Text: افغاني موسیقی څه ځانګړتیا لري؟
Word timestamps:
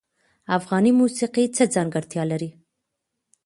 افغاني 0.57 0.91
موسیقی 0.99 1.45
څه 1.55 1.63
ځانګړتیا 1.75 2.23
لري؟ 2.31 2.49